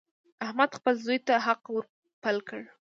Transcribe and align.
احمد 0.45 0.69
خپل 0.77 0.93
زوی 1.05 1.19
ته 1.27 1.33
حق 1.45 1.63
ور 1.75 1.85
پل 2.23 2.37
کړ. 2.47 2.61